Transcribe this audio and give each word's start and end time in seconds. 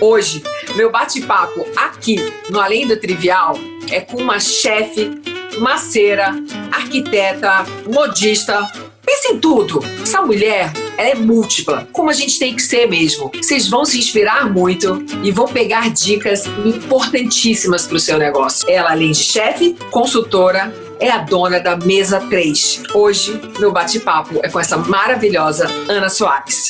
Hoje, 0.00 0.42
meu 0.76 0.90
bate-papo 0.90 1.66
aqui 1.76 2.16
no 2.48 2.58
Além 2.58 2.86
do 2.86 2.96
Trivial 2.96 3.54
é 3.90 4.00
com 4.00 4.16
uma 4.16 4.40
chefe, 4.40 5.10
maceira, 5.58 6.34
arquiteta, 6.72 7.66
modista. 7.86 8.66
Pensa 9.04 9.34
em 9.34 9.38
tudo. 9.38 9.84
Essa 10.02 10.22
mulher, 10.22 10.72
ela 10.96 11.08
é 11.10 11.14
múltipla, 11.14 11.86
como 11.92 12.08
a 12.08 12.14
gente 12.14 12.38
tem 12.38 12.56
que 12.56 12.62
ser 12.62 12.88
mesmo. 12.88 13.30
Vocês 13.34 13.68
vão 13.68 13.84
se 13.84 13.98
inspirar 13.98 14.50
muito 14.50 15.04
e 15.22 15.30
vão 15.30 15.46
pegar 15.46 15.90
dicas 15.90 16.46
importantíssimas 16.64 17.86
para 17.86 17.96
o 17.96 18.00
seu 18.00 18.16
negócio. 18.16 18.70
Ela, 18.70 18.92
além 18.92 19.12
de 19.12 19.22
chefe, 19.22 19.76
consultora, 19.90 20.72
é 20.98 21.10
a 21.10 21.18
dona 21.18 21.58
da 21.60 21.76
Mesa 21.76 22.20
3. 22.20 22.84
Hoje, 22.94 23.38
meu 23.58 23.70
bate-papo 23.70 24.40
é 24.42 24.48
com 24.48 24.58
essa 24.58 24.78
maravilhosa 24.78 25.66
Ana 25.88 26.08
Soares. 26.08 26.69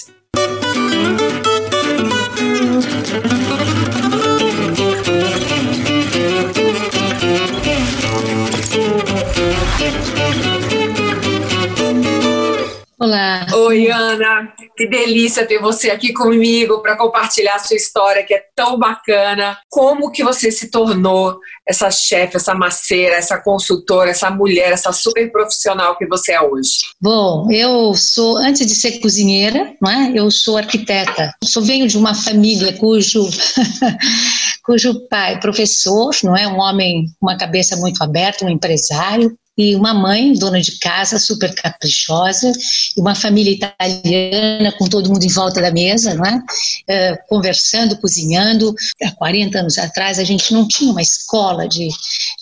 Olá. 12.99 13.47
Oi, 13.55 13.91
Ana. 13.91 14.53
Que 14.81 14.87
delícia 14.87 15.45
ter 15.45 15.61
você 15.61 15.91
aqui 15.91 16.11
comigo 16.11 16.81
para 16.81 16.97
compartilhar 16.97 17.57
a 17.57 17.59
sua 17.59 17.77
história, 17.77 18.25
que 18.25 18.33
é 18.33 18.43
tão 18.57 18.79
bacana. 18.79 19.59
Como 19.69 20.11
que 20.11 20.25
você 20.25 20.51
se 20.51 20.71
tornou 20.71 21.39
essa 21.69 21.91
chefe, 21.91 22.39
essa 22.39 22.55
maceira, 22.55 23.17
essa 23.17 23.37
consultora, 23.37 24.09
essa 24.09 24.31
mulher, 24.31 24.73
essa 24.73 24.91
super 24.91 25.31
profissional 25.31 25.99
que 25.99 26.07
você 26.07 26.33
é 26.33 26.41
hoje? 26.41 26.79
Bom, 26.99 27.47
eu 27.53 27.93
sou, 27.95 28.39
antes 28.39 28.67
de 28.67 28.75
ser 28.75 29.01
cozinheira, 29.01 29.75
não 29.83 29.91
é? 29.91 30.13
eu 30.15 30.31
sou 30.31 30.57
arquiteta. 30.57 31.35
Eu 31.43 31.49
sou, 31.49 31.63
venho 31.63 31.87
de 31.87 31.99
uma 31.99 32.15
família 32.15 32.73
cujo, 32.79 33.29
cujo 34.65 35.07
pai, 35.11 35.39
professor, 35.41 36.11
não 36.25 36.35
é? 36.35 36.49
Um 36.49 36.59
homem 36.59 37.05
com 37.21 37.27
uma 37.27 37.37
cabeça 37.37 37.77
muito 37.77 38.03
aberta, 38.03 38.47
um 38.47 38.49
empresário, 38.49 39.37
e 39.61 39.77
uma 39.77 39.93
mãe, 39.93 40.33
dona 40.33 40.61
de 40.61 40.79
casa, 40.79 41.19
super 41.19 41.55
caprichosa, 41.55 42.51
e 42.97 43.01
uma 43.01 43.15
família 43.15 43.53
italiana 43.53 44.73
com 44.79 44.87
todo 44.87 45.11
mundo 45.11 45.25
em 45.25 45.29
volta 45.29 45.61
da 45.61 45.71
mesa, 45.71 46.15
não 46.15 46.25
é? 46.25 46.43
é 46.89 47.17
conversando, 47.29 47.97
cozinhando. 47.99 48.75
Há 49.03 49.11
40 49.13 49.59
anos 49.59 49.79
atrás 49.79 50.19
a 50.19 50.25
gente 50.25 50.53
não 50.53 50.67
tinha 50.67 50.91
uma 50.91 51.03
escola 51.03 51.69
de, 51.69 51.89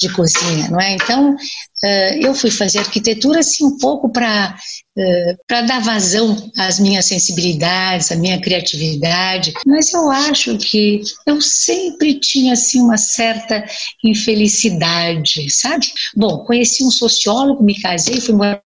de 0.00 0.08
cozinha, 0.10 0.68
não 0.70 0.80
é? 0.80 0.94
Então 0.94 1.36
eu 2.20 2.34
fui 2.34 2.50
fazer 2.50 2.80
arquitetura 2.80 3.40
assim 3.40 3.64
um 3.64 3.78
pouco 3.78 4.10
para 4.10 4.56
uh, 4.96 5.38
para 5.46 5.62
dar 5.62 5.80
vazão 5.80 6.50
às 6.58 6.78
minhas 6.78 7.04
sensibilidades, 7.04 8.10
à 8.10 8.16
minha 8.16 8.40
criatividade, 8.40 9.52
mas 9.64 9.92
eu 9.92 10.10
acho 10.10 10.58
que 10.58 11.02
eu 11.26 11.40
sempre 11.40 12.18
tinha 12.18 12.54
assim 12.54 12.80
uma 12.80 12.96
certa 12.96 13.64
infelicidade, 14.04 15.48
sabe? 15.50 15.86
Bom, 16.16 16.38
conheci 16.44 16.82
um 16.84 16.90
sociólogo, 16.90 17.62
me 17.62 17.80
casei, 17.80 18.20
fui 18.20 18.34
morar 18.34 18.62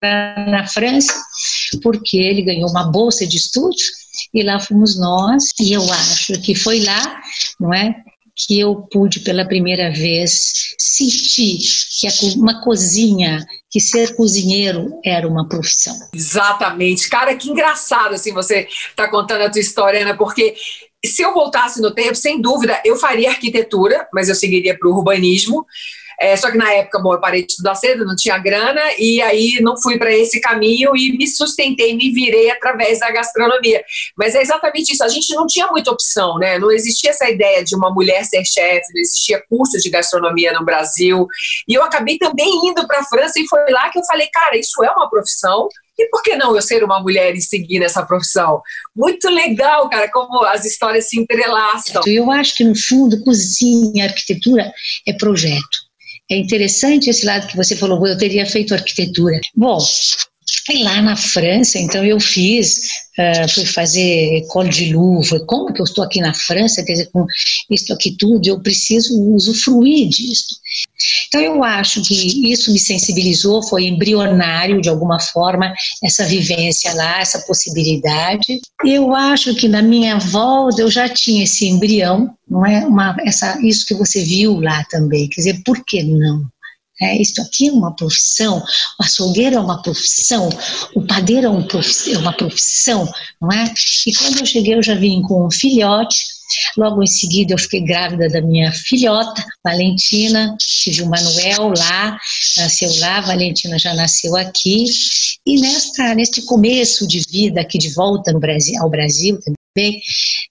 na 0.48 0.66
França 0.66 1.12
porque 1.83 2.16
ele 2.16 2.42
ganhou 2.42 2.70
uma 2.70 2.90
bolsa 2.90 3.27
de 3.27 3.36
estudos 3.36 3.83
e 4.33 4.42
lá 4.42 4.58
fomos 4.60 4.98
nós 4.98 5.50
e 5.60 5.72
eu 5.72 5.83
acho 5.92 6.40
que 6.40 6.55
foi 6.55 6.80
lá, 6.80 7.20
não 7.60 7.72
é? 7.74 7.94
Que 8.36 8.58
eu 8.58 8.77
pude 8.91 9.20
pela 9.20 9.47
primeira 9.47 9.91
vez 9.92 10.75
sentir 10.78 11.58
que 12.00 12.39
uma 12.39 12.62
cozinha, 12.62 13.47
que 13.70 13.80
ser 13.80 14.16
cozinheiro 14.16 15.00
era 15.05 15.28
uma 15.28 15.48
profissão. 15.48 15.97
Exatamente. 16.14 17.08
Cara, 17.08 17.36
que 17.36 17.50
engraçado 17.50 18.14
assim 18.14 18.33
você 18.33 18.66
tá 18.97 19.08
contando 19.08 19.42
a 19.42 19.50
tua 19.50 19.61
história, 19.61 20.02
Ana, 20.02 20.16
porque 20.16 20.55
se 21.05 21.22
eu 21.22 21.34
voltasse 21.34 21.80
no 21.80 21.92
tempo, 21.92 22.14
sem 22.14 22.41
dúvida, 22.41 22.80
eu 22.84 22.97
faria 22.97 23.30
arquitetura, 23.30 24.08
mas 24.12 24.28
eu 24.28 24.34
seguiria 24.34 24.77
para 24.78 24.89
o 24.89 24.96
urbanismo. 24.96 25.67
É, 26.22 26.36
só 26.36 26.52
que 26.52 26.56
na 26.56 26.72
época, 26.72 27.00
bom, 27.00 27.14
eu 27.14 27.20
parei 27.20 27.44
de 27.44 27.50
estudar 27.50 27.74
cedo, 27.74 28.04
não 28.04 28.14
tinha 28.14 28.38
grana, 28.38 28.80
e 28.96 29.20
aí 29.20 29.58
não 29.60 29.76
fui 29.76 29.98
para 29.98 30.12
esse 30.12 30.40
caminho 30.40 30.96
e 30.96 31.16
me 31.18 31.27
sustentei, 31.27 31.96
me 31.96 32.12
virei 32.12 32.48
através 32.48 33.00
da 33.00 33.10
gastronomia. 33.10 33.83
Mas 34.16 34.36
é 34.36 34.40
exatamente 34.40 34.92
isso, 34.92 35.02
a 35.02 35.08
gente 35.08 35.34
não 35.34 35.48
tinha 35.48 35.66
muita 35.66 35.90
opção, 35.90 36.38
né? 36.38 36.61
Não 36.61 36.70
existia 36.70 37.11
essa 37.11 37.28
ideia 37.28 37.64
de 37.64 37.74
uma 37.74 37.92
mulher 37.92 38.24
ser 38.24 38.44
chefe, 38.44 38.92
não 38.94 39.00
existia 39.00 39.42
curso 39.50 39.77
de 39.78 39.90
gastronomia 39.90 40.52
no 40.52 40.64
Brasil. 40.64 41.27
E 41.66 41.74
eu 41.74 41.82
acabei 41.82 42.16
também 42.18 42.68
indo 42.68 42.86
para 42.86 43.00
a 43.00 43.05
França 43.05 43.40
e 43.40 43.48
foi 43.48 43.68
lá 43.70 43.90
que 43.90 43.98
eu 43.98 44.05
falei, 44.05 44.28
cara, 44.32 44.56
isso 44.56 44.80
é 44.84 44.90
uma 44.92 45.11
profissão, 45.11 45.68
e 45.98 46.08
por 46.08 46.22
que 46.22 46.36
não 46.36 46.55
eu 46.55 46.62
ser 46.62 46.84
uma 46.84 47.00
mulher 47.00 47.34
e 47.34 47.42
seguir 47.42 47.80
nessa 47.80 48.06
profissão? 48.06 48.62
Muito 48.94 49.28
legal, 49.28 49.90
cara, 49.90 50.08
como 50.08 50.44
as 50.44 50.64
histórias 50.64 51.08
se 51.08 51.18
entrelaçam. 51.18 52.00
Eu 52.06 52.30
acho 52.30 52.55
que, 52.55 52.64
no 52.64 52.77
fundo, 52.77 53.22
cozinha, 53.24 54.05
arquitetura 54.05 54.72
é 55.06 55.12
projeto. 55.14 55.92
É 56.30 56.36
interessante 56.36 57.10
esse 57.10 57.27
lado 57.27 57.46
que 57.46 57.56
você 57.56 57.77
falou, 57.77 58.06
eu 58.06 58.16
teria 58.16 58.46
feito 58.46 58.74
arquitetura. 58.74 59.40
Bom, 59.55 59.78
e 60.70 60.83
lá 60.83 61.03
na 61.03 61.17
França, 61.17 61.79
então 61.79 62.05
eu 62.05 62.20
fiz, 62.20 62.89
uh, 63.19 63.48
fui 63.48 63.64
fazer 63.64 64.36
École 64.39 64.69
de 64.69 64.92
Louvre. 64.92 65.45
Como 65.47 65.73
que 65.73 65.80
eu 65.80 65.85
estou 65.85 66.05
aqui 66.05 66.20
na 66.20 66.35
França, 66.35 66.83
quer 66.85 66.92
dizer, 66.92 67.11
com 67.13 67.27
isso 67.70 67.92
aqui 67.92 68.17
tudo, 68.17 68.47
eu 68.47 68.61
preciso 68.61 69.19
usufruir 69.35 70.08
disso. 70.08 70.57
Então 71.29 71.41
eu 71.41 71.64
acho 71.64 72.03
que 72.03 72.51
isso 72.53 72.73
me 72.73 72.79
sensibilizou, 72.79 73.63
foi 73.63 73.86
embrionário 73.86 74.80
de 74.80 74.89
alguma 74.89 75.19
forma 75.19 75.73
essa 76.03 76.25
vivência 76.25 76.92
lá, 76.95 77.20
essa 77.20 77.41
possibilidade. 77.41 78.61
Eu 78.85 79.14
acho 79.14 79.55
que 79.55 79.69
na 79.69 79.83
minha 79.83 80.19
volta 80.19 80.83
eu 80.83 80.91
já 80.91 81.09
tinha 81.09 81.45
esse 81.45 81.67
embrião, 81.67 82.33
não 82.48 82.64
é? 82.64 82.86
Uma, 82.86 83.17
essa, 83.24 83.59
isso 83.63 83.86
que 83.86 83.95
você 83.95 84.23
viu 84.23 84.61
lá 84.61 84.85
também, 84.91 85.29
quer 85.29 85.41
dizer, 85.41 85.63
por 85.64 85.85
que 85.85 86.03
não? 86.03 86.47
É, 87.02 87.20
isto 87.20 87.42
aqui 87.42 87.68
é 87.68 87.73
uma 87.73 87.95
profissão, 87.96 88.58
o 88.58 89.02
açougueiro 89.02 89.57
é 89.57 89.61
uma 89.61 89.83
profissão, 89.83 90.48
o 90.95 91.02
padeiro 91.02 91.46
é, 91.48 91.51
um 91.51 91.61
é 91.61 92.18
uma 92.18 92.33
profissão, 92.33 93.13
não 93.40 93.51
é? 93.51 93.64
E 94.07 94.13
quando 94.14 94.39
eu 94.39 94.46
cheguei, 94.46 94.74
eu 94.77 94.83
já 94.83 94.95
vim 94.95 95.20
com 95.23 95.45
um 95.45 95.51
filhote, 95.51 96.17
logo 96.77 97.02
em 97.02 97.07
seguida 97.08 97.55
eu 97.55 97.58
fiquei 97.58 97.80
grávida 97.80 98.29
da 98.29 98.41
minha 98.41 98.70
filhota, 98.70 99.45
Valentina, 99.64 100.57
tive 100.61 101.02
o 101.02 101.08
Manuel 101.08 101.73
lá, 101.77 102.17
nasceu 102.57 102.91
lá, 103.01 103.20
Valentina 103.20 103.77
já 103.80 103.95
nasceu 103.95 104.36
aqui, 104.36 104.85
e 105.45 105.61
nesta, 105.61 106.14
neste 106.14 106.42
começo 106.42 107.05
de 107.08 107.20
vida 107.29 107.61
aqui 107.61 107.79
de 107.79 107.92
volta 107.95 108.33
no 108.33 108.39
Brasil, 108.39 108.80
ao 108.80 108.89
Brasil 108.89 109.41
também, 109.41 110.01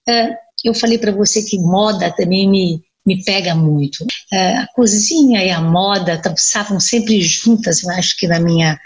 uh, 0.06 0.34
eu 0.64 0.74
falei 0.74 0.98
para 0.98 1.12
você 1.12 1.42
que 1.42 1.58
moda 1.58 2.12
também 2.12 2.48
me 2.48 2.82
me 3.06 3.22
pega 3.24 3.54
muito. 3.54 4.04
É, 4.32 4.56
a 4.58 4.66
cozinha 4.74 5.44
e 5.44 5.50
a 5.50 5.60
moda 5.60 6.20
estavam 6.34 6.78
sempre 6.78 7.20
juntas, 7.20 7.82
eu 7.82 7.90
acho 7.90 8.16
que 8.18 8.26
na 8.26 8.40
minha 8.40 8.78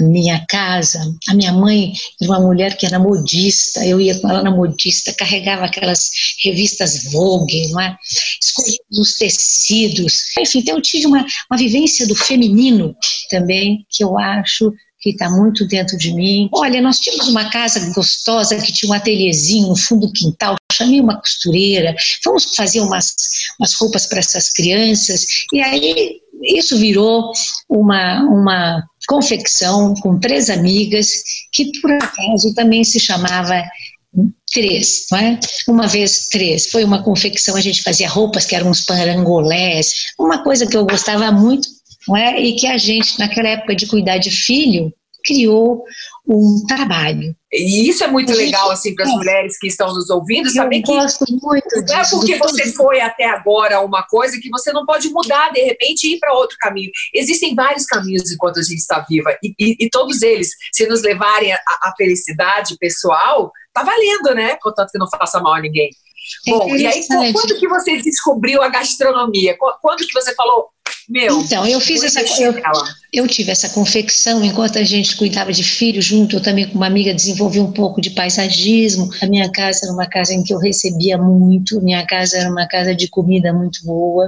minha 0.00 0.44
casa. 0.48 0.98
A 1.28 1.34
minha 1.34 1.52
mãe 1.52 1.92
era 2.20 2.30
uma 2.30 2.40
mulher 2.40 2.76
que 2.76 2.86
era 2.86 2.98
modista, 2.98 3.84
eu 3.84 4.00
ia 4.00 4.18
com 4.18 4.30
ela 4.30 4.42
na 4.42 4.50
modista, 4.50 5.12
carregava 5.12 5.66
aquelas 5.66 6.10
revistas 6.42 7.04
Vogue, 7.12 7.68
não 7.70 7.80
é? 7.80 7.96
escolhia 8.42 8.78
os 8.90 9.18
tecidos. 9.18 10.34
Enfim, 10.38 10.60
então 10.60 10.76
eu 10.76 10.82
tive 10.82 11.06
uma, 11.06 11.24
uma 11.50 11.58
vivência 11.58 12.06
do 12.06 12.14
feminino 12.14 12.96
também, 13.30 13.86
que 13.90 14.02
eu 14.02 14.18
acho 14.18 14.72
que 15.02 15.10
está 15.10 15.28
muito 15.28 15.66
dentro 15.66 15.98
de 15.98 16.14
mim. 16.14 16.48
Olha, 16.52 16.80
nós 16.80 17.00
tínhamos 17.00 17.28
uma 17.28 17.50
casa 17.50 17.92
gostosa 17.92 18.56
que 18.56 18.72
tinha 18.72 18.90
um 18.90 18.94
ateliêzinho 18.94 19.68
no 19.68 19.76
fundo 19.76 20.06
do 20.06 20.12
quintal, 20.12 20.54
chamei 20.72 21.00
uma 21.00 21.20
costureira, 21.20 21.94
vamos 22.24 22.54
fazer 22.54 22.80
umas, 22.80 23.14
umas 23.58 23.74
roupas 23.74 24.06
para 24.06 24.20
essas 24.20 24.50
crianças, 24.50 25.26
e 25.52 25.60
aí 25.60 26.20
isso 26.44 26.78
virou 26.78 27.32
uma, 27.68 28.22
uma 28.22 28.82
confecção 29.08 29.94
com 29.94 30.18
três 30.18 30.48
amigas, 30.48 31.22
que 31.52 31.70
por 31.80 31.90
acaso 31.92 32.54
também 32.54 32.84
se 32.84 32.98
chamava 32.98 33.62
três, 34.52 35.06
não 35.10 35.18
é? 35.18 35.40
Uma 35.66 35.86
vez 35.86 36.28
três. 36.30 36.66
Foi 36.70 36.84
uma 36.84 37.02
confecção, 37.02 37.56
a 37.56 37.60
gente 37.60 37.82
fazia 37.82 38.08
roupas 38.08 38.44
que 38.44 38.54
eram 38.54 38.70
uns 38.70 38.82
parangolés, 38.82 40.12
uma 40.18 40.42
coisa 40.42 40.66
que 40.66 40.76
eu 40.76 40.84
gostava 40.84 41.30
muito, 41.32 41.66
não 42.08 42.16
é? 42.16 42.40
E 42.40 42.56
que 42.56 42.66
a 42.66 42.76
gente, 42.76 43.18
naquela 43.18 43.48
época 43.48 43.74
de 43.74 43.86
cuidar 43.86 44.18
de 44.18 44.30
filho, 44.30 44.92
criou 45.24 45.84
um 46.26 46.64
trabalho. 46.66 47.34
E 47.52 47.88
isso 47.88 48.02
é 48.02 48.06
muito 48.06 48.32
legal, 48.32 48.70
assim, 48.70 48.94
para 48.94 49.04
as 49.04 49.10
é. 49.10 49.14
mulheres 49.14 49.58
que 49.58 49.66
estão 49.66 49.92
nos 49.92 50.08
ouvindo, 50.08 50.50
saber 50.50 50.82
que 50.82 50.92
gosto 50.92 51.24
muito 51.28 51.66
não 51.86 51.96
é 51.96 52.08
porque 52.08 52.36
você 52.36 52.72
foi 52.72 53.00
até 53.00 53.24
agora 53.24 53.80
uma 53.80 54.02
coisa 54.04 54.38
que 54.40 54.48
você 54.48 54.72
não 54.72 54.86
pode 54.86 55.10
mudar, 55.10 55.52
de 55.52 55.60
repente, 55.60 56.06
e 56.06 56.14
ir 56.14 56.18
para 56.18 56.32
outro 56.32 56.56
caminho. 56.58 56.90
Existem 57.14 57.54
vários 57.54 57.84
caminhos 57.84 58.30
enquanto 58.30 58.58
a 58.58 58.62
gente 58.62 58.78
está 58.78 59.04
viva, 59.08 59.36
e, 59.42 59.54
e, 59.58 59.76
e 59.84 59.90
todos 59.90 60.22
eles, 60.22 60.50
se 60.72 60.86
nos 60.86 61.02
levarem 61.02 61.52
à 61.52 61.92
felicidade 61.96 62.76
pessoal, 62.78 63.52
tá 63.72 63.82
valendo, 63.82 64.34
né? 64.34 64.56
Contanto 64.62 64.90
que 64.90 64.98
não 64.98 65.08
faça 65.10 65.40
mal 65.40 65.54
a 65.54 65.60
ninguém. 65.60 65.90
É 66.46 66.50
Bom, 66.50 66.74
e 66.76 66.86
aí 66.86 67.04
quando 67.32 67.58
que 67.58 67.68
você 67.68 67.96
descobriu 68.00 68.62
a 68.62 68.68
gastronomia? 68.68 69.56
Quando 69.58 70.06
que 70.06 70.12
você 70.12 70.34
falou, 70.34 70.68
meu, 71.12 71.42
então, 71.42 71.66
eu 71.66 71.78
fiz 71.78 72.02
essa. 72.02 72.22
Eu, 72.42 72.54
eu, 73.12 73.28
tive 73.28 73.50
essa 73.50 73.68
confecção 73.68 74.42
enquanto 74.42 74.78
a 74.78 74.82
gente 74.82 75.14
cuidava 75.14 75.52
de 75.52 75.62
filhos 75.62 76.06
junto. 76.06 76.36
Eu 76.36 76.40
também, 76.40 76.66
com 76.66 76.76
uma 76.76 76.86
amiga, 76.86 77.12
desenvolvi 77.12 77.60
um 77.60 77.70
pouco 77.70 78.00
de 78.00 78.08
paisagismo. 78.10 79.10
A 79.20 79.26
minha 79.26 79.52
casa 79.52 79.84
era 79.84 79.92
uma 79.92 80.06
casa 80.06 80.32
em 80.32 80.42
que 80.42 80.54
eu 80.54 80.58
recebia 80.58 81.18
muito. 81.18 81.82
Minha 81.82 82.06
casa 82.06 82.38
era 82.38 82.50
uma 82.50 82.66
casa 82.66 82.94
de 82.94 83.08
comida 83.08 83.52
muito 83.52 83.84
boa. 83.84 84.26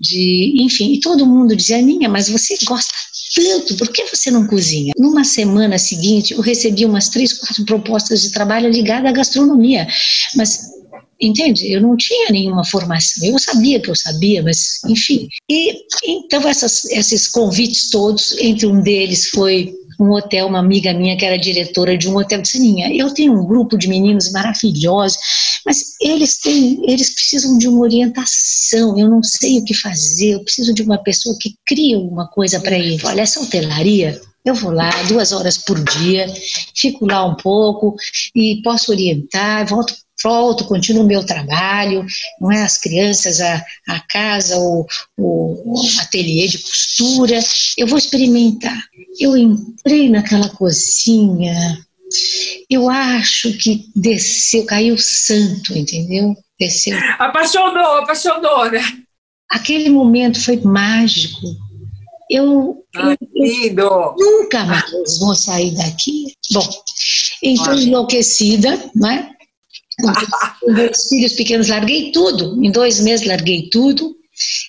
De, 0.00 0.56
enfim, 0.58 0.94
e 0.94 1.00
todo 1.00 1.24
mundo 1.24 1.54
dizia: 1.54 1.80
Ninha, 1.80 2.08
mas 2.08 2.28
você 2.28 2.56
gosta 2.64 2.92
tanto, 3.36 3.76
por 3.76 3.92
que 3.92 4.04
você 4.06 4.30
não 4.30 4.46
cozinha? 4.46 4.94
Numa 4.96 5.22
semana 5.22 5.78
seguinte, 5.78 6.32
eu 6.32 6.40
recebi 6.40 6.84
umas 6.84 7.08
três, 7.08 7.34
quatro 7.34 7.64
propostas 7.64 8.22
de 8.22 8.32
trabalho 8.32 8.68
ligadas 8.68 9.10
à 9.10 9.12
gastronomia. 9.12 9.86
Mas 10.34 10.75
Entende? 11.20 11.72
Eu 11.72 11.80
não 11.80 11.96
tinha 11.96 12.30
nenhuma 12.30 12.64
formação. 12.64 13.26
Eu 13.26 13.38
sabia 13.38 13.80
que 13.80 13.88
eu 13.88 13.94
sabia, 13.94 14.42
mas 14.42 14.80
enfim. 14.86 15.28
E 15.50 15.74
então 16.04 16.46
essas, 16.46 16.84
esses 16.86 17.28
convites 17.28 17.90
todos, 17.90 18.36
entre 18.38 18.66
um 18.66 18.82
deles 18.82 19.30
foi 19.30 19.72
um 19.98 20.12
hotel, 20.12 20.46
uma 20.46 20.58
amiga 20.58 20.92
minha 20.92 21.16
que 21.16 21.24
era 21.24 21.38
diretora 21.38 21.96
de 21.96 22.08
um 22.08 22.16
hotel 22.16 22.42
de 22.42 22.48
Sininha. 22.48 22.94
Eu 22.94 23.12
tenho 23.14 23.32
um 23.32 23.46
grupo 23.46 23.78
de 23.78 23.88
meninos 23.88 24.30
maravilhosos, 24.30 25.18
mas 25.64 25.94
eles 26.02 26.38
têm, 26.38 26.82
eles 26.86 27.14
precisam 27.14 27.56
de 27.56 27.66
uma 27.66 27.80
orientação. 27.80 28.98
Eu 28.98 29.08
não 29.08 29.22
sei 29.22 29.58
o 29.58 29.64
que 29.64 29.74
fazer. 29.74 30.34
Eu 30.34 30.44
preciso 30.44 30.74
de 30.74 30.82
uma 30.82 30.98
pessoa 30.98 31.36
que 31.40 31.54
crie 31.66 31.94
alguma 31.94 32.28
coisa 32.28 32.60
para 32.60 32.78
eles. 32.78 33.02
Olha, 33.04 33.22
essa 33.22 33.40
hotelaria 33.40 34.20
eu 34.44 34.54
vou 34.54 34.70
lá 34.70 34.90
duas 35.08 35.32
horas 35.32 35.58
por 35.58 35.76
dia, 35.82 36.32
fico 36.72 37.04
lá 37.04 37.24
um 37.24 37.34
pouco 37.34 37.96
e 38.32 38.62
posso 38.62 38.92
orientar, 38.92 39.66
volto 39.66 39.92
volto, 40.22 40.64
continuo 40.64 41.04
o 41.04 41.06
meu 41.06 41.24
trabalho, 41.24 42.04
não 42.40 42.50
é? 42.50 42.62
As 42.62 42.78
crianças, 42.78 43.40
a, 43.40 43.64
a 43.88 44.00
casa, 44.00 44.58
o, 44.58 44.86
o, 45.16 45.74
o 45.74 46.00
ateliê 46.00 46.46
de 46.46 46.58
costura, 46.58 47.38
eu 47.76 47.86
vou 47.86 47.98
experimentar. 47.98 48.80
Eu 49.18 49.36
entrei 49.36 50.08
naquela 50.08 50.48
cozinha, 50.48 51.54
eu 52.70 52.88
acho 52.88 53.52
que 53.58 53.86
desceu, 53.94 54.64
caiu 54.64 54.96
santo, 54.98 55.76
entendeu? 55.76 56.36
Desceu. 56.58 56.98
Apaixonou, 57.18 57.98
apaixonou, 57.98 58.70
né? 58.70 58.82
Aquele 59.50 59.90
momento 59.90 60.42
foi 60.42 60.56
mágico. 60.60 61.46
Eu, 62.28 62.84
ah, 62.96 63.14
eu 63.20 64.14
nunca 64.18 64.64
mais 64.64 65.18
vou 65.18 65.34
sair 65.34 65.72
daqui. 65.76 66.34
Bom, 66.52 66.68
então 67.42 67.74
enlouquecida, 67.74 68.90
né? 68.94 69.30
Com 70.60 70.72
meus 70.72 71.08
filhos 71.08 71.32
pequenos, 71.32 71.68
larguei 71.68 72.10
tudo. 72.12 72.62
Em 72.64 72.70
dois 72.70 73.00
meses, 73.00 73.26
larguei 73.26 73.68
tudo 73.70 74.14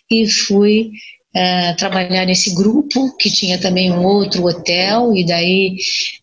e 0.10 0.28
fui 0.28 0.92
uh, 1.36 1.76
trabalhar 1.78 2.26
nesse 2.26 2.54
grupo, 2.56 3.16
que 3.18 3.30
tinha 3.30 3.58
também 3.60 3.92
um 3.92 4.04
outro 4.06 4.46
hotel, 4.46 5.14
e 5.16 5.26
daí 5.26 5.78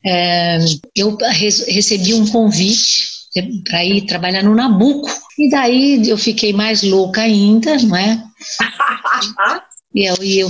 uh, 0.05 0.81
eu 0.97 1.17
recebi 1.67 2.15
um 2.15 2.27
convite 2.27 3.15
para 3.69 3.85
ir 3.85 4.03
trabalhar 4.03 4.43
no 4.43 4.55
Nabuco. 4.55 5.11
E 5.39 5.50
daí 5.50 6.09
eu 6.09 6.17
fiquei 6.17 6.53
mais 6.53 6.83
louca 6.83 7.23
ainda, 7.23 7.77
não 7.79 7.97
é? 7.97 8.23
e 9.95 10.05
eu, 10.05 10.17
e 10.23 10.39
eu 10.39 10.49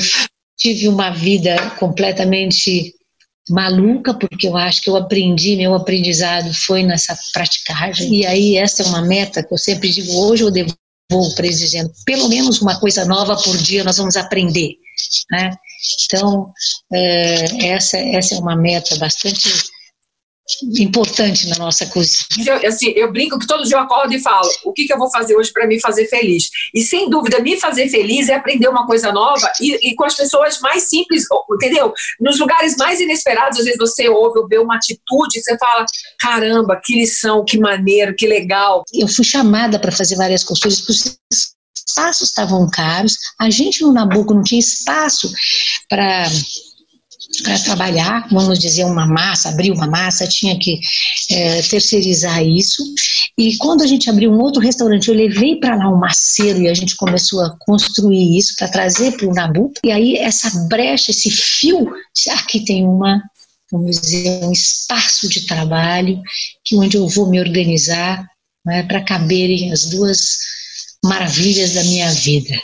tive 0.57 0.89
uma 0.89 1.11
vida 1.11 1.57
completamente 1.79 2.95
maluca, 3.51 4.15
porque 4.15 4.49
eu 4.49 4.57
acho 4.57 4.83
que 4.83 4.89
eu 4.89 4.97
aprendi, 4.97 5.57
meu 5.57 5.75
aprendizado 5.75 6.53
foi 6.55 6.83
nessa 6.83 7.17
praticagem. 7.33 8.15
E 8.15 8.27
aí, 8.27 8.57
essa 8.57 8.83
é 8.83 8.87
uma 8.87 9.03
meta 9.03 9.43
que 9.43 9.53
eu 9.53 9.59
sempre 9.59 9.91
digo: 9.91 10.13
hoje 10.15 10.43
eu 10.45 10.51
devolvo 10.51 11.35
para 11.35 11.47
eles 11.47 11.59
dizendo, 11.59 11.93
pelo 12.05 12.29
menos 12.29 12.61
uma 12.61 12.79
coisa 12.79 13.05
nova 13.05 13.37
por 13.37 13.57
dia 13.59 13.85
nós 13.85 13.99
vamos 13.99 14.17
aprender. 14.17 14.77
Né? 15.31 15.51
Então, 16.05 16.53
é, 16.93 17.69
essa, 17.69 17.99
essa 17.99 18.35
é 18.35 18.39
uma 18.39 18.57
meta 18.57 18.97
bastante 18.97 19.49
importante 20.79 21.49
na 21.49 21.57
nossa 21.57 21.87
cozinha. 21.87 22.61
Eu, 22.63 22.69
assim, 22.69 22.91
eu 22.91 23.11
brinco 23.11 23.39
que 23.39 23.47
todo 23.47 23.65
dia 23.65 23.77
eu 23.77 23.81
acordo 23.81 24.13
e 24.13 24.21
falo: 24.21 24.49
o 24.65 24.73
que, 24.73 24.87
que 24.87 24.93
eu 24.93 24.99
vou 24.99 25.11
fazer 25.11 25.35
hoje 25.37 25.51
para 25.53 25.67
me 25.67 25.81
fazer 25.81 26.07
feliz? 26.07 26.51
E 26.75 26.83
sem 26.83 27.09
dúvida, 27.09 27.41
me 27.41 27.59
fazer 27.59 27.89
feliz 27.89 28.29
é 28.29 28.35
aprender 28.35 28.69
uma 28.69 28.87
coisa 28.87 29.11
nova 29.11 29.51
e, 29.61 29.91
e, 29.91 29.95
com 29.95 30.05
as 30.05 30.15
pessoas 30.15 30.61
mais 30.61 30.89
simples, 30.89 31.25
entendeu? 31.55 31.93
Nos 32.21 32.39
lugares 32.39 32.77
mais 32.77 33.01
inesperados, 33.01 33.59
às 33.59 33.65
vezes 33.65 33.79
você 33.79 34.09
ouve 34.09 34.39
ou 34.39 34.49
vê 34.49 34.59
uma 34.59 34.77
atitude 34.77 35.39
e 35.39 35.43
você 35.43 35.57
fala: 35.57 35.87
caramba, 36.19 36.81
que 36.83 36.95
lição, 36.95 37.45
que 37.45 37.59
maneiro, 37.59 38.15
que 38.15 38.27
legal. 38.27 38.85
Eu 38.93 39.09
fui 39.09 39.25
chamada 39.25 39.79
para 39.79 39.93
fazer 39.93 40.17
várias 40.17 40.45
costuras, 40.45 40.81
porque 40.81 40.93
os 41.33 41.55
espaços 41.89 42.29
estavam 42.29 42.69
caros, 42.69 43.17
a 43.41 43.49
gente 43.49 43.83
no 43.83 43.93
Nabucco 43.93 44.35
não 44.35 44.43
tinha 44.43 44.61
espaço 44.61 45.33
para 45.89 46.27
para 47.43 47.59
trabalhar, 47.59 48.27
vamos 48.31 48.59
dizer, 48.59 48.85
uma 48.85 49.07
massa, 49.07 49.49
abrir 49.49 49.71
uma 49.71 49.87
massa, 49.87 50.27
tinha 50.27 50.59
que 50.59 50.81
é, 51.31 51.63
terceirizar 51.63 52.43
isso. 52.43 52.83
E 53.37 53.57
quando 53.57 53.83
a 53.83 53.87
gente 53.87 54.09
abriu 54.09 54.31
um 54.31 54.41
outro 54.41 54.61
restaurante, 54.61 55.09
eu 55.09 55.15
levei 55.15 55.57
para 55.57 55.77
lá 55.77 55.89
um 55.89 55.99
maceiro 55.99 56.63
e 56.63 56.69
a 56.69 56.75
gente 56.75 56.97
começou 56.97 57.43
a 57.43 57.57
construir 57.61 58.37
isso 58.37 58.55
para 58.57 58.69
trazer 58.69 59.17
para 59.17 59.27
o 59.27 59.35
Nabu. 59.35 59.73
E 59.85 59.91
aí 59.91 60.17
essa 60.17 60.51
brecha, 60.69 61.11
esse 61.11 61.31
fio, 61.31 61.91
aqui 62.31 62.65
tem 62.65 62.87
uma, 62.87 63.23
vamos 63.71 64.01
dizer, 64.01 64.45
um 64.45 64.53
espaço 64.53 65.29
de 65.29 65.47
trabalho 65.47 66.21
que 66.65 66.77
onde 66.77 66.97
eu 66.97 67.09
vou 67.09 67.29
me 67.29 67.41
organizar 67.41 68.25
né, 68.65 68.83
para 68.85 69.03
caberem 69.03 69.73
as 69.73 69.87
duas 69.87 70.39
maravilhas 71.05 71.75
da 71.75 71.83
minha 71.85 72.11
vida. 72.13 72.55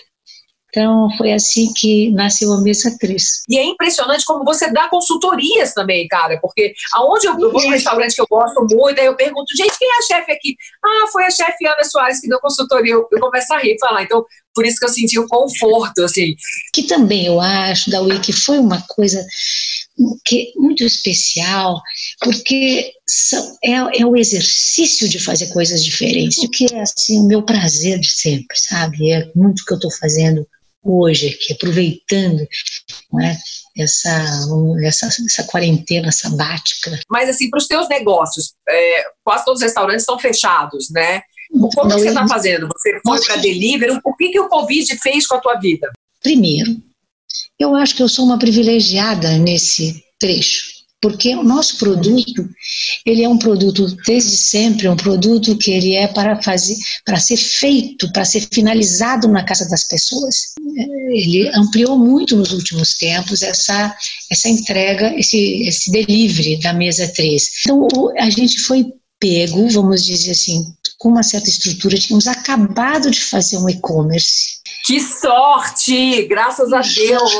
Então, 0.71 1.09
foi 1.19 1.33
assim 1.33 1.73
que 1.73 2.11
nasceu 2.13 2.53
a 2.53 2.61
Mesa 2.61 2.97
3. 2.99 3.43
E 3.49 3.59
é 3.59 3.65
impressionante 3.65 4.25
como 4.25 4.45
você 4.45 4.73
dá 4.73 4.89
consultorias 4.89 5.75
também, 5.75 6.07
cara, 6.07 6.39
porque 6.41 6.73
aonde 6.95 7.27
eu, 7.27 7.33
eu 7.39 7.51
vou 7.51 7.61
num 7.61 7.71
restaurante 7.71 8.15
que 8.15 8.23
eu 8.23 8.27
gosto 8.31 8.65
muito, 8.71 9.01
aí 9.01 9.07
eu 9.07 9.17
pergunto, 9.17 9.57
gente, 9.57 9.77
quem 9.77 9.89
é 9.89 9.99
a 9.99 10.03
chefe 10.03 10.33
aqui? 10.33 10.57
Ah, 10.85 11.09
foi 11.13 11.25
a 11.25 11.31
chefe 11.31 11.67
Ana 11.67 11.83
Soares 11.85 12.21
que 12.21 12.29
deu 12.29 12.39
consultoria. 12.41 12.95
Eu, 12.95 13.07
eu 13.11 13.21
começo 13.21 13.53
a 13.53 13.59
rir 13.59 13.75
e 13.75 13.79
falar, 13.81 14.05
então, 14.05 14.25
por 14.55 14.65
isso 14.65 14.79
que 14.79 14.85
eu 14.85 14.89
senti 14.91 15.19
o 15.19 15.25
um 15.25 15.29
conforto, 15.29 16.05
assim. 16.05 16.35
Que 16.73 16.85
também 16.85 17.27
eu 17.27 17.41
acho, 17.41 17.91
da 17.91 18.01
que 18.21 18.33
foi 18.33 18.59
uma 18.59 18.81
coisa 18.89 19.25
que 20.25 20.53
muito 20.57 20.85
especial, 20.85 21.81
porque 22.23 22.93
são, 23.07 23.59
é, 23.63 24.01
é 24.01 24.07
o 24.07 24.17
exercício 24.17 25.09
de 25.09 25.19
fazer 25.19 25.49
coisas 25.49 25.85
diferentes, 25.85 26.49
que 26.53 26.73
é 26.73 26.81
assim 26.81 27.19
o 27.21 27.27
meu 27.27 27.43
prazer 27.43 27.99
de 27.99 28.09
sempre, 28.09 28.57
sabe? 28.57 29.11
É 29.11 29.31
muito 29.35 29.61
o 29.61 29.65
que 29.65 29.73
eu 29.73 29.77
estou 29.77 29.91
fazendo 29.93 30.47
hoje 30.83 31.29
aqui, 31.29 31.53
aproveitando 31.53 32.47
né, 33.13 33.37
essa, 33.77 34.27
essa, 34.83 35.07
essa 35.07 35.45
quarentena 35.45 36.11
sabática. 36.11 36.99
Mas 37.09 37.29
assim, 37.29 37.51
para 37.51 37.59
os 37.59 37.67
teus 37.67 37.89
negócios, 37.89 38.55
é, 38.69 39.05
quase 39.23 39.45
todos 39.45 39.61
os 39.61 39.65
restaurantes 39.65 40.03
estão 40.03 40.19
fechados, 40.19 40.91
né? 40.91 41.23
Como 41.53 41.89
Não, 41.89 41.99
você 41.99 42.09
está 42.09 42.27
fazendo? 42.29 42.69
Você 42.69 43.01
foi 43.05 43.21
para 43.27 43.37
delivery? 43.37 43.99
O 44.05 44.15
que, 44.15 44.31
que 44.31 44.41
o 44.41 44.49
Covid 44.49 44.99
fez 44.99 45.27
com 45.27 45.35
a 45.35 45.41
tua 45.41 45.59
vida? 45.59 45.91
Primeiro, 46.23 46.77
eu 47.59 47.75
acho 47.75 47.97
que 47.97 48.03
eu 48.03 48.09
sou 48.09 48.25
uma 48.25 48.39
privilegiada 48.39 49.37
nesse 49.37 50.03
trecho 50.19 50.80
porque 51.01 51.35
o 51.35 51.43
nosso 51.43 51.79
produto 51.79 52.49
ele 53.07 53.23
é 53.23 53.29
um 53.29 53.39
produto 53.39 53.87
desde 54.07 54.37
sempre 54.37 54.89
um 54.89 54.97
produto 54.97 55.57
que 55.57 55.71
ele 55.71 55.95
é 55.95 56.07
para 56.07 56.41
fazer 56.43 56.77
para 57.05 57.19
ser 57.19 57.37
feito 57.37 58.13
para 58.13 58.25
ser 58.25 58.47
finalizado 58.53 59.27
na 59.29 59.45
casa 59.45 59.69
das 59.69 59.87
pessoas. 59.87 60.55
Ele 61.11 61.49
ampliou 61.55 61.99
muito 61.99 62.37
nos 62.37 62.53
últimos 62.53 62.95
tempos 62.95 63.43
essa 63.43 63.97
essa 64.31 64.49
entrega 64.49 65.19
esse 65.19 65.63
esse 65.67 65.91
delivery 65.91 66.61
da 66.61 66.73
mesa 66.73 67.09
3 67.09 67.51
então 67.65 67.89
a 68.19 68.29
gente 68.29 68.61
foi 68.61 68.87
pego 69.19 69.69
vamos 69.69 70.05
dizer 70.05 70.33
assim 70.33 70.75
com 70.99 71.09
uma 71.09 71.23
certa 71.23 71.49
estrutura 71.49 71.97
tínhamos 71.97 72.27
acabado 72.27 73.11
de 73.11 73.21
fazer 73.21 73.57
um 73.57 73.69
e-commerce 73.69 74.60
que 74.87 75.01
sorte! 75.01 76.23
Graças 76.27 76.73
a 76.73 76.81
Deus! 76.81 77.33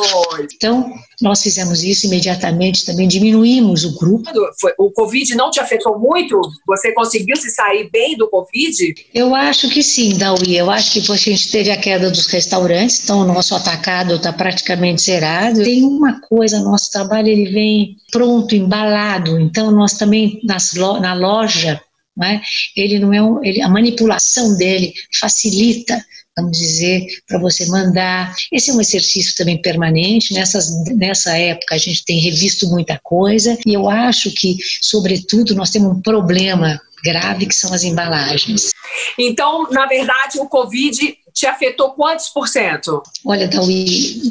Então, 0.55 0.93
nós 1.21 1.43
fizemos 1.43 1.83
isso 1.83 2.07
imediatamente, 2.07 2.85
também 2.85 3.07
diminuímos 3.07 3.85
o 3.85 3.99
grupo. 3.99 4.31
O 4.79 4.91
Covid 4.91 5.35
não 5.35 5.51
te 5.51 5.61
afetou 5.61 5.99
muito? 5.99 6.41
Você 6.67 6.93
conseguiu 6.93 7.37
se 7.37 7.51
sair 7.51 7.91
bem 7.91 8.17
do 8.17 8.29
Covid? 8.29 8.95
Eu 9.15 9.35
acho 9.35 9.69
que 9.69 9.83
sim, 9.83 10.17
Daui. 10.17 10.57
Eu 10.57 10.71
acho 10.71 10.93
que 10.93 11.13
a 11.13 11.17
gente 11.17 11.51
teve 11.51 11.71
a 11.71 11.77
queda 11.77 12.11
dos 12.11 12.27
restaurantes, 12.27 13.05
então 13.05 13.21
o 13.21 13.27
nosso 13.27 13.55
atacado 13.55 14.15
está 14.15 14.33
praticamente 14.33 15.03
zerado. 15.03 15.63
Tem 15.63 15.83
uma 15.83 16.21
coisa, 16.21 16.61
nosso 16.61 16.91
trabalho 16.91 17.29
ele 17.29 17.51
vem 17.51 17.97
pronto, 18.11 18.55
embalado, 18.55 19.39
então 19.39 19.71
nós 19.71 19.93
também 19.95 20.41
nas, 20.45 20.73
na 20.73 21.15
loja, 21.15 21.81
né, 22.17 22.41
ele 22.77 22.99
não 22.99 23.13
é 23.13 23.23
um, 23.23 23.45
ele, 23.45 23.63
a 23.63 23.69
manipulação 23.69 24.57
dele 24.57 24.93
facilita 25.19 26.03
vamos 26.41 26.59
dizer, 26.59 27.07
para 27.27 27.39
você 27.39 27.67
mandar. 27.67 28.35
Esse 28.53 28.71
é 28.71 28.75
um 28.75 28.81
exercício 28.81 29.35
também 29.37 29.61
permanente. 29.61 30.35
Nessas, 30.35 30.69
nessa 30.95 31.37
época 31.37 31.75
a 31.75 31.79
gente 31.79 32.05
tem 32.05 32.21
revisto 32.21 32.69
muita 32.69 32.99
coisa 33.03 33.59
e 33.67 33.75
eu 33.75 33.89
acho 33.89 34.31
que, 34.33 34.57
sobretudo, 34.83 35.55
nós 35.55 35.71
temos 35.71 35.97
um 35.97 36.01
problema 36.01 36.81
grave 37.03 37.47
que 37.47 37.55
são 37.55 37.73
as 37.73 37.83
embalagens. 37.83 38.73
Então, 39.19 39.69
na 39.71 39.87
verdade, 39.87 40.39
o 40.39 40.47
Covid 40.47 41.17
te 41.33 41.47
afetou 41.47 41.93
quantos 41.93 42.29
por 42.29 42.49
cento? 42.49 43.03
Olha, 43.25 43.49
Dawi, 43.49 44.23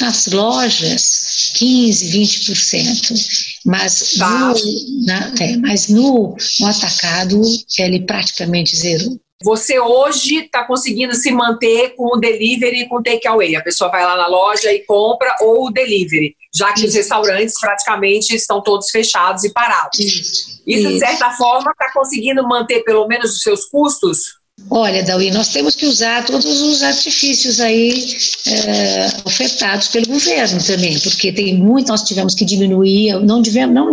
nas 0.00 0.26
lojas, 0.28 1.52
15, 1.56 2.18
20%. 2.18 3.58
Mas, 3.64 4.14
tá. 4.18 4.28
no, 4.28 5.04
na, 5.04 5.34
é, 5.40 5.56
mas 5.56 5.88
no, 5.88 6.36
no 6.60 6.66
atacado, 6.66 7.42
ele 7.78 8.00
praticamente 8.00 8.76
zerou. 8.76 9.18
Você 9.44 9.78
hoje 9.78 10.36
está 10.46 10.64
conseguindo 10.64 11.14
se 11.14 11.30
manter 11.30 11.90
com 11.96 12.16
o 12.16 12.18
delivery 12.18 12.80
e 12.80 12.88
com 12.88 12.96
o 12.96 13.02
takeaway. 13.02 13.54
A 13.54 13.62
pessoa 13.62 13.90
vai 13.90 14.02
lá 14.02 14.16
na 14.16 14.26
loja 14.26 14.72
e 14.72 14.82
compra 14.86 15.36
ou 15.42 15.66
o 15.66 15.70
delivery, 15.70 16.34
já 16.52 16.72
que 16.72 16.80
Isso. 16.80 16.88
os 16.88 16.94
restaurantes 16.94 17.60
praticamente 17.60 18.34
estão 18.34 18.62
todos 18.62 18.88
fechados 18.88 19.44
e 19.44 19.52
parados. 19.52 19.98
Isso, 19.98 20.62
Isso 20.66 20.88
de 20.88 20.98
certa 20.98 21.30
forma, 21.32 21.72
está 21.72 21.92
conseguindo 21.92 22.42
manter 22.48 22.82
pelo 22.84 23.06
menos 23.06 23.34
os 23.34 23.42
seus 23.42 23.66
custos? 23.66 24.38
Olha, 24.70 25.02
Dawi, 25.02 25.30
nós 25.30 25.48
temos 25.48 25.76
que 25.76 25.86
usar 25.86 26.24
todos 26.24 26.62
os 26.62 26.82
artifícios 26.82 27.60
aí 27.60 28.16
é, 28.46 29.08
ofertados 29.24 29.88
pelo 29.88 30.06
governo 30.06 30.62
também, 30.62 30.98
porque 30.98 31.30
tem 31.30 31.54
muito, 31.54 31.88
nós 31.88 32.02
tivemos 32.02 32.34
que 32.34 32.44
diminuir, 32.44 33.20
não 33.20 33.42
tivemos, 33.42 33.74
não 33.74 33.92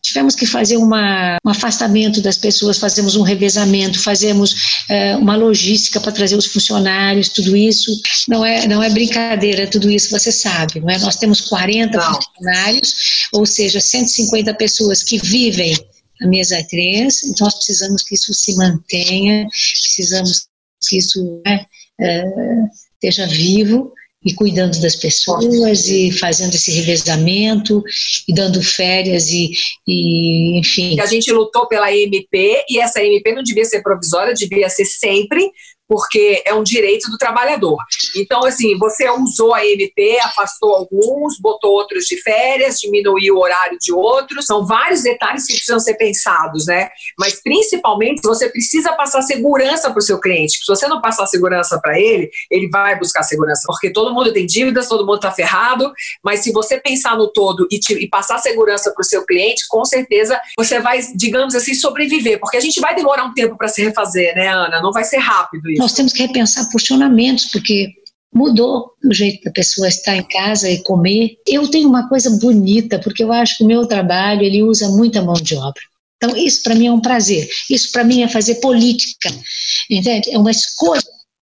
tivemos 0.00 0.34
que 0.34 0.46
fazer 0.46 0.76
uma, 0.76 1.36
um 1.44 1.50
afastamento 1.50 2.20
das 2.20 2.38
pessoas, 2.38 2.78
fazemos 2.78 3.16
um 3.16 3.22
revezamento, 3.22 4.00
fazemos 4.00 4.54
é, 4.88 5.16
uma 5.16 5.36
logística 5.36 6.00
para 6.00 6.12
trazer 6.12 6.36
os 6.36 6.46
funcionários, 6.46 7.28
tudo 7.28 7.56
isso 7.56 7.90
não 8.28 8.44
é, 8.44 8.66
não 8.68 8.82
é 8.82 8.90
brincadeira, 8.90 9.66
tudo 9.66 9.90
isso 9.90 10.10
você 10.10 10.30
sabe, 10.30 10.80
não 10.80 10.90
é? 10.90 10.98
Nós 10.98 11.16
temos 11.16 11.40
40 11.42 11.98
não. 11.98 12.14
funcionários, 12.14 12.94
ou 13.32 13.44
seja, 13.44 13.80
150 13.80 14.54
pessoas 14.54 15.02
que 15.02 15.18
vivem 15.18 15.76
a 16.20 16.26
mesa 16.26 16.62
3, 16.68 17.24
então 17.24 17.46
nós 17.46 17.54
precisamos 17.54 18.02
que 18.02 18.14
isso 18.14 18.32
se 18.34 18.54
mantenha, 18.56 19.46
precisamos 19.48 20.48
que 20.88 20.98
isso 20.98 21.42
né, 21.46 21.64
é, 22.00 22.24
esteja 22.94 23.26
vivo 23.26 23.92
e 24.22 24.34
cuidando 24.34 24.78
das 24.80 24.96
pessoas 24.96 25.88
e 25.88 26.12
fazendo 26.12 26.54
esse 26.54 26.70
revezamento 26.72 27.82
e 28.28 28.34
dando 28.34 28.62
férias 28.62 29.30
e, 29.30 29.50
e 29.88 30.58
enfim. 30.58 31.00
A 31.00 31.06
gente 31.06 31.32
lutou 31.32 31.66
pela 31.66 31.90
MP 31.90 32.64
e 32.68 32.78
essa 32.78 33.02
MP 33.02 33.32
não 33.32 33.42
devia 33.42 33.64
ser 33.64 33.82
provisória, 33.82 34.34
devia 34.34 34.68
ser 34.68 34.84
sempre, 34.84 35.50
porque 35.90 36.40
é 36.46 36.54
um 36.54 36.62
direito 36.62 37.10
do 37.10 37.18
trabalhador. 37.18 37.76
Então, 38.16 38.44
assim, 38.44 38.78
você 38.78 39.10
usou 39.10 39.52
a 39.52 39.66
MP, 39.66 40.20
afastou 40.20 40.72
alguns, 40.72 41.36
botou 41.40 41.72
outros 41.72 42.04
de 42.04 42.16
férias, 42.22 42.78
diminuiu 42.78 43.34
o 43.34 43.40
horário 43.40 43.76
de 43.76 43.92
outros. 43.92 44.46
São 44.46 44.64
vários 44.64 45.02
detalhes 45.02 45.46
que 45.46 45.54
precisam 45.54 45.80
ser 45.80 45.94
pensados, 45.94 46.66
né? 46.66 46.90
Mas, 47.18 47.42
principalmente, 47.42 48.22
você 48.22 48.48
precisa 48.48 48.92
passar 48.92 49.22
segurança 49.22 49.90
para 49.90 49.98
o 49.98 50.02
seu 50.02 50.20
cliente. 50.20 50.58
Se 50.64 50.68
você 50.68 50.86
não 50.86 51.00
passar 51.00 51.26
segurança 51.26 51.76
para 51.82 51.98
ele, 51.98 52.30
ele 52.48 52.68
vai 52.68 52.96
buscar 52.96 53.24
segurança. 53.24 53.62
Porque 53.66 53.92
todo 53.92 54.14
mundo 54.14 54.32
tem 54.32 54.46
dívidas, 54.46 54.86
todo 54.86 55.04
mundo 55.04 55.16
está 55.16 55.32
ferrado, 55.32 55.92
mas 56.22 56.38
se 56.38 56.52
você 56.52 56.78
pensar 56.78 57.16
no 57.16 57.32
todo 57.32 57.66
e, 57.68 57.80
te, 57.80 57.94
e 57.94 58.08
passar 58.08 58.38
segurança 58.38 58.92
para 58.92 59.02
o 59.02 59.04
seu 59.04 59.26
cliente, 59.26 59.64
com 59.68 59.84
certeza 59.84 60.40
você 60.56 60.78
vai, 60.78 61.00
digamos 61.16 61.56
assim, 61.56 61.74
sobreviver. 61.74 62.38
Porque 62.38 62.56
a 62.56 62.60
gente 62.60 62.80
vai 62.80 62.94
demorar 62.94 63.24
um 63.24 63.34
tempo 63.34 63.58
para 63.58 63.66
se 63.66 63.82
refazer, 63.82 64.36
né, 64.36 64.46
Ana? 64.46 64.80
Não 64.80 64.92
vai 64.92 65.02
ser 65.02 65.18
rápido 65.18 65.68
isso 65.68 65.79
nós 65.80 65.94
temos 65.94 66.12
que 66.12 66.22
repensar 66.22 66.70
posicionamentos, 66.70 67.46
porque 67.46 67.88
mudou 68.32 68.92
o 69.02 69.12
jeito 69.12 69.42
da 69.44 69.50
pessoa 69.50 69.88
estar 69.88 70.14
em 70.14 70.22
casa 70.28 70.70
e 70.70 70.82
comer. 70.82 71.36
Eu 71.46 71.68
tenho 71.68 71.88
uma 71.88 72.08
coisa 72.08 72.30
bonita, 72.38 72.98
porque 72.98 73.24
eu 73.24 73.32
acho 73.32 73.58
que 73.58 73.64
o 73.64 73.66
meu 73.66 73.86
trabalho 73.86 74.42
ele 74.42 74.62
usa 74.62 74.90
muita 74.90 75.22
mão 75.22 75.34
de 75.34 75.56
obra. 75.56 75.80
Então, 76.16 76.36
isso 76.36 76.62
para 76.62 76.74
mim 76.74 76.86
é 76.86 76.92
um 76.92 77.00
prazer. 77.00 77.48
Isso 77.70 77.90
para 77.90 78.04
mim 78.04 78.22
é 78.22 78.28
fazer 78.28 78.56
política, 78.56 79.30
entende? 79.90 80.30
É 80.30 80.38
uma 80.38 80.50
escolha 80.50 81.02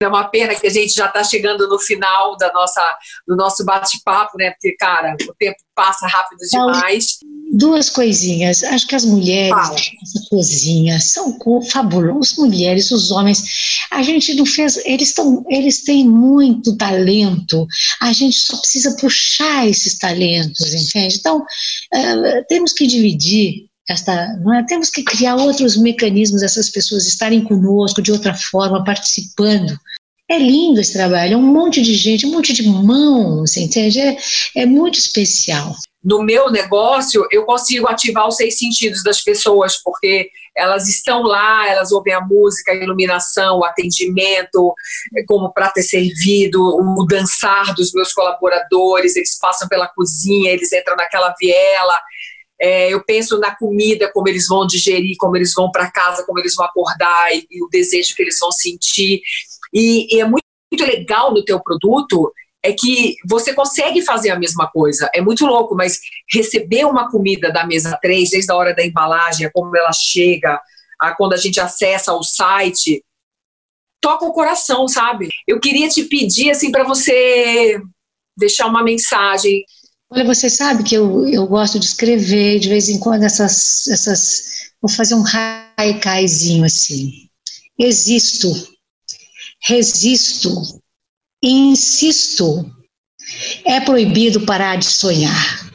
é 0.04 0.08
uma 0.08 0.24
pena 0.24 0.54
que 0.54 0.66
a 0.66 0.70
gente 0.70 0.92
já 0.94 1.06
está 1.06 1.22
chegando 1.22 1.68
no 1.68 1.78
final 1.78 2.36
da 2.36 2.52
nossa, 2.52 2.82
do 3.26 3.36
nosso 3.36 3.64
bate-papo, 3.64 4.36
né? 4.38 4.50
Porque, 4.50 4.76
cara, 4.76 5.16
o 5.28 5.34
tempo 5.34 5.56
passa 5.74 6.06
rápido 6.06 6.38
demais. 6.50 7.18
Duas 7.52 7.90
coisinhas. 7.90 8.62
Acho 8.62 8.86
que 8.86 8.94
as 8.94 9.04
mulheres 9.04 9.50
Fala. 9.50 9.70
nessa 9.70 10.28
cozinha 10.30 11.00
são 11.00 11.38
fabulosas. 11.70 12.32
As 12.32 12.38
mulheres, 12.38 12.90
os 12.90 13.10
homens. 13.10 13.42
A 13.90 14.02
gente 14.02 14.34
não 14.34 14.46
fez. 14.46 14.76
Eles, 14.84 15.08
estão, 15.08 15.44
eles 15.48 15.84
têm 15.84 16.08
muito 16.08 16.76
talento. 16.76 17.66
A 18.00 18.12
gente 18.12 18.36
só 18.36 18.56
precisa 18.56 18.96
puxar 18.96 19.68
esses 19.68 19.98
talentos, 19.98 20.74
entende? 20.74 21.16
Então, 21.18 21.38
uh, 21.38 22.44
temos 22.48 22.72
que 22.72 22.86
dividir 22.86 23.66
esta, 23.88 24.36
não 24.38 24.54
é? 24.54 24.64
temos 24.64 24.90
que 24.90 25.02
criar 25.02 25.36
outros 25.36 25.76
mecanismos 25.76 26.42
essas 26.42 26.70
pessoas 26.70 27.06
estarem 27.06 27.42
conosco 27.42 28.00
de 28.00 28.12
outra 28.12 28.34
forma, 28.34 28.84
participando. 28.84 29.76
É 30.28 30.38
lindo 30.38 30.80
esse 30.80 30.92
trabalho, 30.94 31.34
é 31.34 31.36
um 31.36 31.42
monte 31.42 31.82
de 31.82 31.94
gente, 31.94 32.26
um 32.26 32.30
monte 32.30 32.52
de 32.52 32.66
mãos, 32.66 33.56
entende? 33.56 34.00
É, 34.00 34.16
é 34.56 34.66
muito 34.66 34.98
especial. 34.98 35.74
No 36.02 36.22
meu 36.22 36.50
negócio, 36.50 37.26
eu 37.30 37.44
consigo 37.44 37.88
ativar 37.88 38.26
os 38.26 38.36
seis 38.36 38.58
sentidos 38.58 39.02
das 39.04 39.22
pessoas, 39.22 39.80
porque 39.82 40.30
elas 40.56 40.88
estão 40.88 41.22
lá, 41.22 41.68
elas 41.68 41.92
ouvem 41.92 42.12
a 42.12 42.20
música, 42.20 42.72
a 42.72 42.74
iluminação, 42.74 43.58
o 43.58 43.64
atendimento, 43.64 44.74
é, 45.16 45.24
como 45.24 45.52
para 45.52 45.70
ter 45.70 45.82
servido, 45.82 46.60
o 46.60 47.06
dançar 47.06 47.74
dos 47.74 47.92
meus 47.92 48.12
colaboradores, 48.12 49.16
eles 49.16 49.38
passam 49.38 49.68
pela 49.68 49.88
cozinha, 49.88 50.50
eles 50.50 50.72
entram 50.72 50.96
naquela 50.96 51.34
viela, 51.40 51.94
é, 52.62 52.92
eu 52.92 53.04
penso 53.04 53.40
na 53.40 53.54
comida, 53.56 54.08
como 54.12 54.28
eles 54.28 54.46
vão 54.46 54.64
digerir, 54.64 55.16
como 55.18 55.36
eles 55.36 55.52
vão 55.52 55.68
para 55.72 55.90
casa, 55.90 56.24
como 56.24 56.38
eles 56.38 56.54
vão 56.54 56.64
acordar 56.64 57.34
e, 57.34 57.44
e, 57.50 57.64
o 57.64 57.68
desejo 57.68 58.14
que 58.14 58.22
eles 58.22 58.38
vão 58.38 58.52
sentir. 58.52 59.20
E, 59.72 60.14
e 60.14 60.20
é 60.20 60.24
muito, 60.24 60.44
muito 60.72 60.84
legal 60.84 61.32
no 61.32 61.44
teu 61.44 61.60
produto 61.60 62.32
é 62.64 62.72
que 62.72 63.16
você 63.28 63.52
consegue 63.52 64.02
fazer 64.02 64.30
a 64.30 64.38
mesma 64.38 64.70
coisa. 64.70 65.10
É 65.12 65.20
muito 65.20 65.44
louco, 65.44 65.74
mas 65.74 65.98
receber 66.32 66.84
uma 66.84 67.10
comida 67.10 67.50
da 67.52 67.66
mesa 67.66 67.98
3, 68.00 68.30
desde 68.30 68.52
a 68.52 68.56
hora 68.56 68.74
da 68.74 68.84
embalagem, 68.84 69.50
como 69.52 69.76
ela 69.76 69.92
chega, 69.92 70.60
a 71.00 71.14
quando 71.16 71.32
a 71.32 71.36
gente 71.36 71.58
acessa 71.58 72.12
o 72.12 72.22
site, 72.22 73.04
toca 74.00 74.24
o 74.24 74.32
coração, 74.32 74.86
sabe? 74.86 75.28
Eu 75.46 75.58
queria 75.58 75.88
te 75.88 76.04
pedir 76.04 76.50
assim 76.50 76.70
para 76.70 76.84
você 76.84 77.80
deixar 78.36 78.66
uma 78.66 78.82
mensagem 78.82 79.64
Olha, 80.14 80.26
você 80.26 80.50
sabe 80.50 80.82
que 80.84 80.94
eu, 80.94 81.26
eu 81.26 81.46
gosto 81.46 81.78
de 81.78 81.86
escrever, 81.86 82.58
de 82.58 82.68
vez 82.68 82.90
em 82.90 83.00
quando, 83.00 83.22
essas. 83.22 83.86
essas 83.88 84.70
vou 84.78 84.90
fazer 84.90 85.14
um 85.14 85.24
haikaizinho 85.78 86.64
assim. 86.64 87.30
Existo, 87.78 88.52
resisto, 89.64 90.50
insisto. 91.42 92.70
É 93.64 93.80
proibido 93.80 94.44
parar 94.44 94.76
de 94.76 94.84
sonhar. 94.84 95.72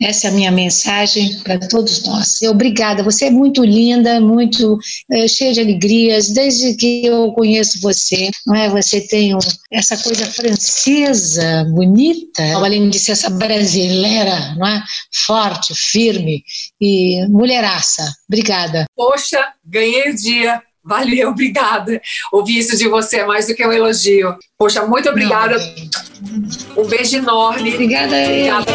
Essa 0.00 0.26
é 0.26 0.30
a 0.30 0.32
minha 0.32 0.50
mensagem 0.50 1.38
para 1.42 1.58
todos 1.58 2.04
nós. 2.04 2.42
Obrigada, 2.42 3.02
você 3.02 3.26
é 3.26 3.30
muito 3.30 3.64
linda, 3.64 4.20
muito 4.20 4.78
é, 5.10 5.26
cheia 5.26 5.54
de 5.54 5.60
alegrias, 5.60 6.28
desde 6.28 6.74
que 6.74 7.06
eu 7.06 7.32
conheço 7.32 7.80
você, 7.80 8.30
não 8.46 8.54
é? 8.54 8.68
Você 8.68 9.00
tem 9.00 9.34
um, 9.34 9.38
essa 9.72 9.96
coisa 9.96 10.26
francesa, 10.26 11.64
bonita, 11.70 12.42
além 12.56 12.90
de 12.90 12.98
ser 12.98 13.12
essa 13.12 13.30
brasileira, 13.30 14.54
não 14.56 14.66
é? 14.66 14.84
Forte, 15.26 15.74
firme 15.74 16.44
e 16.78 17.26
mulheraça. 17.28 18.06
Obrigada. 18.28 18.84
Poxa, 18.94 19.38
ganhei 19.64 20.10
o 20.10 20.14
dia. 20.14 20.62
Valeu, 20.86 21.30
obrigada. 21.30 22.00
Ouvir 22.32 22.58
isso 22.58 22.76
de 22.76 22.88
você 22.88 23.18
é 23.18 23.26
mais 23.26 23.46
do 23.46 23.54
que 23.54 23.66
um 23.66 23.72
elogio. 23.72 24.36
Poxa, 24.56 24.86
muito 24.86 25.08
obrigada. 25.08 25.56
Não, 25.56 26.84
um 26.84 26.86
beijo 26.86 27.16
enorme. 27.16 27.74
Obrigada. 27.74 28.14
Obrigada. 28.16 28.72